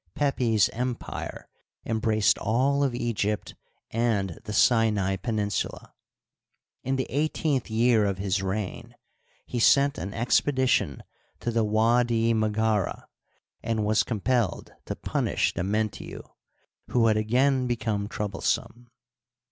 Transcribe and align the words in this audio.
Pepi's 0.15 0.67
empire 0.69 1.47
embraced 1.85 2.39
all 2.39 2.83
of 2.83 2.95
Egypt 2.95 3.53
and 3.91 4.39
the 4.45 4.51
Sinai 4.51 5.15
peninsula. 5.15 5.93
In 6.81 6.95
the 6.95 7.05
eighteenth 7.11 7.69
year 7.69 8.05
of 8.05 8.17
his 8.17 8.41
reign 8.41 8.95
he 9.45 9.59
sent 9.59 9.99
an 9.99 10.11
expedition 10.11 11.03
to 11.39 11.51
the 11.51 11.63
W4di 11.63 12.33
Maghara, 12.33 13.05
and 13.61 13.85
was 13.85 14.01
com 14.01 14.21
pelled 14.21 14.71
to 14.85 14.95
punish 14.95 15.53
the 15.53 15.61
Mentiu, 15.61 16.27
who 16.87 17.05
had 17.05 17.15
again 17.15 17.67
become 17.67 18.07
troublesome. 18.07 18.89